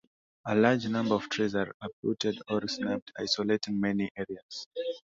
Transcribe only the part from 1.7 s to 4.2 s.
uprooted or snapped, isolating many